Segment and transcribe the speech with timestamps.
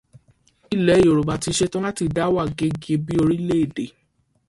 [0.75, 3.85] Ilẹ̀ Yorùbá ti ṣetán láti dá wà gẹ́gẹ́ bí orílẹ́-èdè.